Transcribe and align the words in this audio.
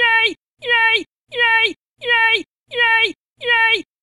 Yay! 0.00 0.36